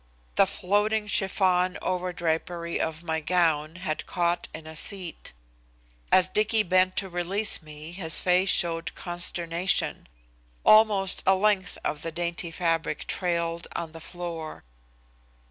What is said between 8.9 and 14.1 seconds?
consternation. Almost a length of the dainty fabric trailed on the